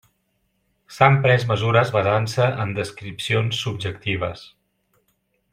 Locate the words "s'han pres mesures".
0.95-1.93